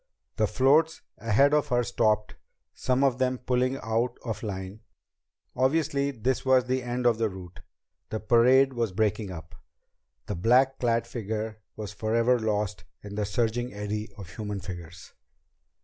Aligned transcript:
The 0.37 0.47
floats 0.47 1.03
ahead 1.19 1.53
of 1.53 1.67
her 1.67 1.83
stopped, 1.83 2.33
some 2.73 3.03
of 3.03 3.19
them 3.19 3.37
pulling 3.37 3.77
out 3.83 4.17
of 4.25 4.41
line. 4.41 4.79
Obviously 5.55 6.09
this 6.09 6.43
was 6.43 6.65
the 6.65 6.81
end 6.81 7.05
of 7.05 7.19
the 7.19 7.29
route. 7.29 7.59
The 8.09 8.19
parade 8.19 8.73
was 8.73 8.93
breaking 8.93 9.29
up. 9.29 9.53
The 10.25 10.33
black 10.33 10.79
clad 10.79 11.05
figure 11.05 11.59
was 11.75 11.93
forever 11.93 12.39
lost 12.39 12.83
in 13.03 13.13
the 13.13 13.27
surging 13.27 13.75
eddy 13.75 14.09
of 14.17 14.31
human 14.37 14.59
figures. 14.59 15.13